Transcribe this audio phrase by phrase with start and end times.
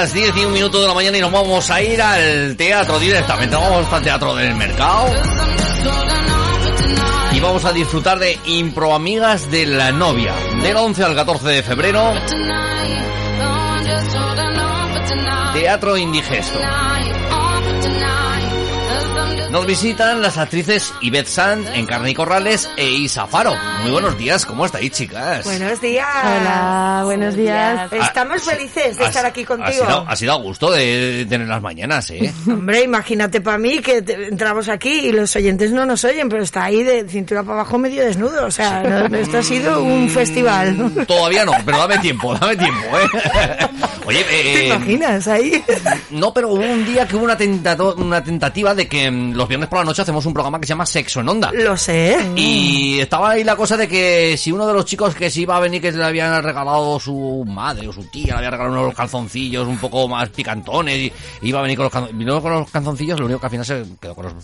[0.00, 2.98] las 10 y un minuto de la mañana y nos vamos a ir al teatro
[2.98, 3.54] directamente.
[3.54, 5.10] Vamos al teatro del mercado.
[7.32, 10.32] Y vamos a disfrutar de Impro Amigas de la Novia.
[10.62, 12.14] Del 11 al 14 de febrero.
[15.52, 16.58] Teatro Indigesto.
[19.50, 23.52] Nos visitan las actrices Yvette Sand, Encarni Corrales e Isa Faro.
[23.82, 25.42] Muy buenos días, ¿cómo estáis, chicas?
[25.44, 26.06] Buenos días.
[26.22, 27.92] Hola, buenos días.
[27.92, 29.84] Estamos Ah, felices de ha- estar aquí Ha contigo.
[29.84, 32.32] sido, ha sido a gusto de tener las mañanas, ¿eh?
[32.46, 36.44] Hombre, imagínate para mí que te- entramos aquí y los oyentes no nos oyen, pero
[36.44, 38.46] está ahí de cintura para abajo medio desnudo.
[38.46, 40.92] O sea, no- esto ha sido un festival.
[41.08, 43.66] Todavía no, pero dame tiempo, dame tiempo, ¿eh?
[44.06, 45.62] Oye, ¿Te eh, imaginas ahí?
[46.10, 49.48] no, pero hubo un día que hubo una, tentato- una tentativa de que mm, los
[49.48, 51.50] viernes por la noche hacemos un programa que se llama Sexo en Onda.
[51.52, 52.16] Lo sé.
[52.36, 55.56] Y estaba ahí la cosa de que si uno de los chicos que se iba
[55.56, 58.94] a venir, que le habían regalado su madre o su tía, le había regalado unos
[58.94, 63.18] calzoncillos un poco más picantones, y iba a venir con los, calzoncillos, con los calzoncillos,
[63.20, 64.34] lo único que al final se quedó con los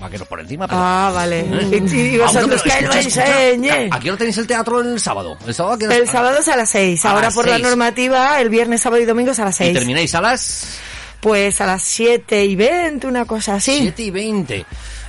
[0.00, 0.66] vaqueros por encima.
[0.66, 0.80] Pero...
[0.82, 1.46] Ah, vale.
[1.66, 3.88] Y, y bueno, vosotros que lo enseñe.
[3.90, 5.36] ¿A qué hora tenéis el teatro el sábado?
[5.46, 7.04] El sábado, ¿a qué hora- El sábado es a las seis.
[7.04, 7.60] A Ahora las por seis.
[7.60, 9.74] la normativa, el viernes, sábado y domingo es a las ¿Y seis.
[9.74, 10.78] termináis a las
[11.20, 13.78] Pues a las siete y veinte, una cosa así.
[13.78, 14.66] 7 y 20?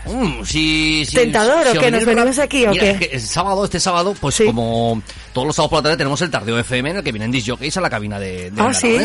[0.10, 1.92] Mm, ¿Tentador o qué?
[1.92, 3.08] ¿Nos venimos aquí o Mira, qué?
[3.10, 4.46] que el sábado, este sábado, pues Sí.
[4.46, 5.02] como
[5.34, 7.78] todos los sábados por la tarde tenemos el Tardeo FM en el que vienen disjockeys
[7.78, 8.98] a la cabina de, de Ah, la ¿sí?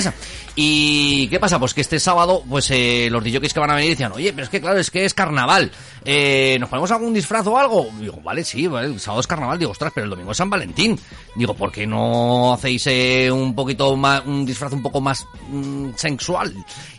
[0.54, 1.58] Y ¿qué pasa?
[1.58, 4.44] Pues que este sábado, pues eh, los disjockeys que van a venir decían, oye, pero
[4.44, 5.70] es que claro, es que es carnaval.
[6.04, 7.88] Eh, ¿Nos ponemos algún disfraz o algo?
[8.00, 9.58] Digo, vale, sí, vale, el sábado es carnaval.
[9.58, 10.98] Digo, ostras, pero el domingo es San Valentín.
[11.34, 15.90] Digo, ¿por qué no hacéis eh, un poquito más, un disfraz un poco más mm,
[15.96, 16.54] sensual?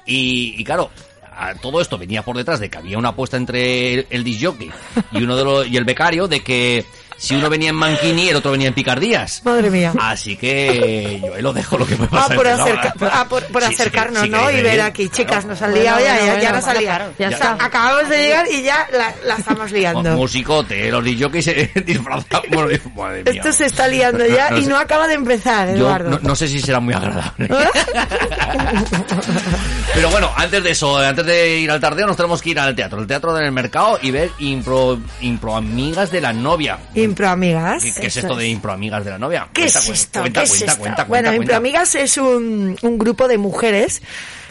[0.05, 0.89] Y, y claro,
[1.35, 5.23] a todo esto venía por detrás de que había una apuesta entre el, el y
[5.23, 6.85] uno de los, y el becario de que
[7.17, 9.41] si uno venía en Manquini el otro venía en Picardías.
[9.45, 9.93] Madre mía.
[9.99, 12.27] Así que yo ahí lo dejo lo que me pasa.
[12.31, 14.47] Ah, por, acerca- ah, por, por Sí, sí, acercarnos, sí, ¿no?
[14.47, 15.15] que- Y ver que- aquí, claro.
[15.29, 17.13] chicas, nos han Bueno, liado ya, bueno, ya, ya bueno, nos han liado.
[17.19, 17.57] ya está.
[17.59, 20.15] Acabamos de llegar y ya la, la estamos liando.
[20.15, 22.41] Musicote, los disjockeys se disfrazan.
[22.51, 23.33] Bueno, madre mía.
[23.33, 24.69] Esto se está liando ya No y sé.
[24.69, 26.09] no acaba de empezar, Yo Eduardo.
[26.11, 27.47] no, no sé si será muy agradable.
[29.93, 32.75] Pero bueno, antes de eso, antes de ir al tardeo, nos tenemos que ir al
[32.75, 36.79] teatro, el teatro del mercado y ver impro, impro amigas de la novia.
[36.95, 37.83] Impro Amigas.
[37.83, 39.47] ¿Qué, qué es esto de impro amigas de la novia?
[39.53, 40.19] ¿Qué Cuenta, es cuenta, esto?
[40.19, 40.79] Cuenta, ¿Qué es cuenta, esto?
[40.81, 41.57] cuenta, bueno, cuenta, Impro cuenta.
[41.57, 44.01] Amigas es un, un grupo de mujeres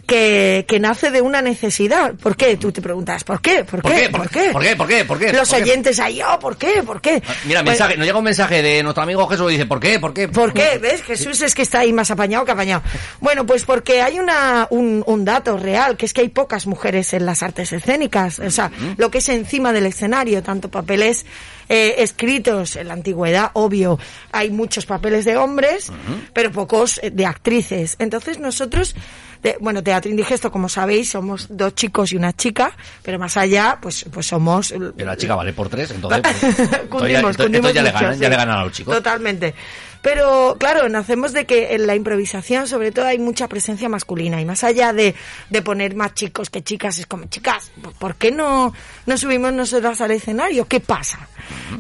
[0.07, 2.15] que, que nace de una necesidad.
[2.15, 2.57] ¿Por qué?
[2.57, 3.63] Tú te preguntas, ¿por qué?
[3.65, 4.01] ¿Por, ¿Por qué?
[4.03, 4.09] qué?
[4.11, 4.51] ¿Por qué?
[4.51, 4.77] ¿Por qué?
[4.77, 5.05] ¿Por qué?
[5.05, 5.33] ¿Por qué?
[5.33, 5.63] Los ¿Por qué?
[5.63, 6.83] oyentes ahí, oh, ¿por qué?
[6.85, 7.23] ¿Por qué?
[7.45, 10.01] Mira, Pues, mensaje, nos llega un mensaje de nuestro amigo Jesús y dice, ¿por qué?
[10.01, 10.27] ¿Por qué?
[10.29, 10.79] ¿Por qué?
[10.79, 11.03] ¿Ves?
[11.05, 12.83] Jesús es que está ahí más apañado que apañado.
[13.21, 17.15] Bueno, pues porque hay una, un, un dato real, que es que hay pocas mujeres
[17.15, 18.41] en las artes escénicas.
[18.41, 21.25] O sea, lo que es encima del escenario, tanto papeles
[21.73, 23.99] eh, escritos en la antigüedad, obvio,
[24.31, 25.91] hay muchos papeles de hombres,
[26.35, 27.97] pero pocos eh, de actrices.
[27.99, 28.95] Entonces nosotros,
[29.43, 32.73] de- bueno, Teatro Indigesto, como sabéis, somos dos chicos y una chica,
[33.03, 34.75] pero más allá, pues, pues somos...
[34.99, 36.21] Que la chica vale por tres, entonces...
[36.31, 38.95] pues, entonces ya- Cundimos, entonces ya, le ganan, ya le ganan a los chicos.
[38.95, 39.55] Totalmente.
[40.03, 44.41] Pero claro, nacemos de que en la improvisación, sobre todo, hay mucha presencia masculina.
[44.41, 45.15] Y más allá de,
[45.49, 48.75] de poner más chicos que chicas, es como, chicas, ¿por qué no,
[49.07, 50.67] no subimos nosotras al escenario?
[50.67, 51.29] ¿Qué pasa?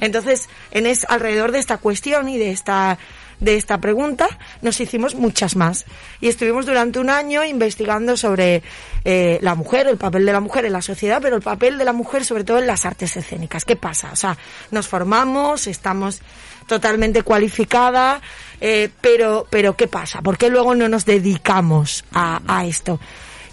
[0.01, 2.99] Entonces, en es, alrededor de esta cuestión y de esta
[3.43, 4.29] de esta pregunta,
[4.63, 5.85] nos hicimos muchas más.
[6.21, 8.63] Y estuvimos durante un año investigando sobre
[9.05, 11.85] eh, la mujer, el papel de la mujer en la sociedad, pero el papel de
[11.85, 13.65] la mujer sobre todo en las artes escénicas.
[13.65, 14.11] ¿Qué pasa?
[14.13, 14.39] O sea,
[14.71, 16.21] nos formamos, estamos
[16.67, 18.23] totalmente cualificada,
[18.61, 20.23] eh, pero, pero ¿qué pasa?
[20.23, 23.01] ¿Por qué luego no nos dedicamos a, a esto?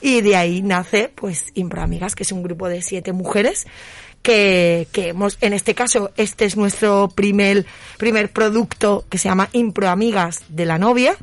[0.01, 3.65] Y de ahí nace, pues, Impro Amigas, que es un grupo de siete mujeres
[4.21, 7.65] que, que hemos, en este caso, este es nuestro primer,
[7.97, 11.15] primer producto que se llama Impro Amigas de la novia,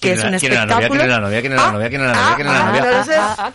[0.00, 0.48] que ¿Quién es era- un la novia?
[0.48, 0.88] espectáculo.
[0.88, 1.40] ¿Quién era la novia?
[1.40, 1.88] ¿Quién era la novia?
[1.88, 2.36] ¿Quién era la novia?
[2.36, 2.64] ¿Quién era la
[3.38, 3.52] ah,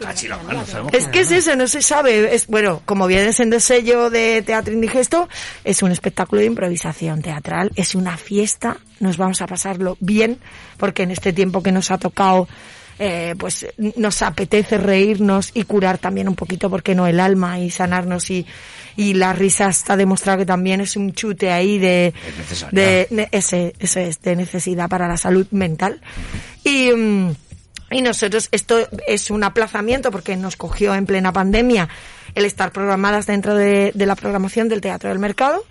[0.81, 0.97] novia?
[0.97, 2.33] Es que es eso, no se sabe.
[2.33, 5.29] Es, bueno, como viene siendo sello de Teatro Indigesto,
[5.63, 10.39] es un espectáculo de improvisación teatral, es una fiesta, nos vamos a pasarlo bien,
[10.77, 12.47] porque en este tiempo que nos ha tocado,
[12.99, 17.69] eh, pues nos apetece reírnos y curar también un poquito, porque no el alma y
[17.69, 18.45] sanarnos y,
[18.95, 22.13] y la risa está demostrado que también es un chute ahí de,
[22.51, 26.01] Es de ese, eso es, de necesidad para la salud mental.
[26.63, 27.35] Y, mm,
[27.91, 31.87] y nosotros, esto es un aplazamiento porque nos cogió en plena pandemia
[32.35, 35.63] el estar programadas dentro de, de la programación del Teatro del Mercado.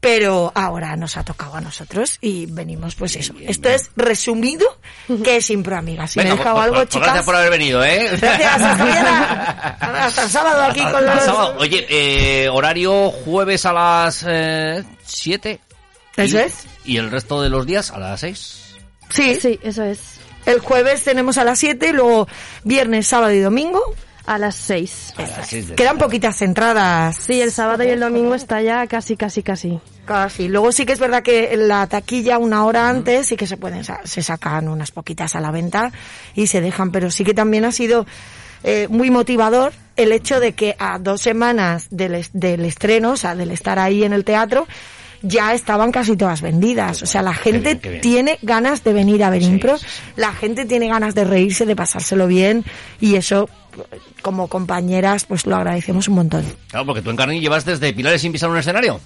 [0.00, 3.34] Pero ahora nos ha tocado a nosotros y venimos, pues eso.
[3.40, 4.66] Esto es resumido,
[5.22, 6.12] que es Impro Amigas.
[6.12, 7.06] Si me he dejado pues, algo, pues, chicas.
[7.06, 8.08] Gracias por haber venido, ¿eh?
[8.18, 9.76] Gracias, hasta mañana.
[9.80, 11.24] Hasta el sábado aquí con Hasta los...
[11.24, 11.56] sábado.
[11.58, 14.24] Oye, eh, horario jueves a las
[15.04, 15.60] 7.
[16.16, 16.66] Eso es.
[16.84, 18.56] ¿Y el resto de los días a las 6?
[19.10, 20.20] Sí, Sí, eso es.
[20.46, 22.26] El jueves tenemos a las 7, luego
[22.64, 23.82] viernes, sábado y domingo.
[24.30, 25.14] A las 6.
[25.16, 26.04] A las seis Quedan tarde.
[26.04, 27.16] poquitas entradas.
[27.16, 29.80] Sí, el sábado y el domingo está ya casi, casi, casi.
[30.04, 30.46] Casi.
[30.46, 33.82] Luego sí que es verdad que la taquilla una hora antes sí que se pueden
[34.04, 35.90] se sacan unas poquitas a la venta
[36.36, 38.06] y se dejan, pero sí que también ha sido
[38.62, 43.16] eh, muy motivador el hecho de que a dos semanas del, es- del estreno, o
[43.16, 44.68] sea, del estar ahí en el teatro,
[45.22, 47.02] ya estaban casi todas vendidas.
[47.02, 48.00] O sea, la gente bien, qué bien.
[48.00, 49.86] tiene ganas de venir a ver Sí, impro, sí.
[50.16, 52.64] la gente tiene ganas de reírse, de pasárselo bien
[53.00, 53.48] y eso,
[54.22, 56.44] como compañeras, pues lo agradecemos un montón.
[56.68, 59.00] Claro, porque tú en Carni llevas desde Pilares sin pisar un escenario.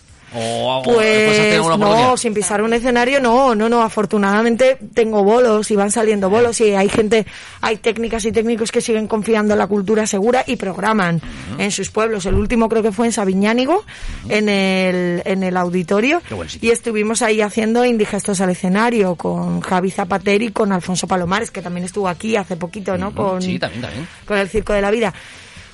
[0.85, 3.82] Pues tenido alguna no, sin pisar un escenario, no, no, no.
[3.82, 7.26] Afortunadamente tengo bolos y van saliendo bolos y hay gente,
[7.61, 11.21] hay técnicas y técnicos que siguen confiando en la cultura segura y programan
[11.59, 12.26] en sus pueblos.
[12.26, 13.85] El último creo que fue en Sabiñánigo,
[14.29, 16.21] en el, en el auditorio.
[16.61, 21.62] Y estuvimos ahí haciendo indigestos al escenario con Javi Zapateri y con Alfonso Palomares, que
[21.62, 23.15] también estuvo aquí hace poquito, ¿no?
[23.15, 24.09] Con, Sí, también, también.
[24.27, 25.12] con el Circo de la Vida.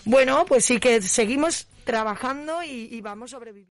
[0.04, 3.79] Bueno, pues sí que seguimos trabajando y, y vamos sobreviviendo.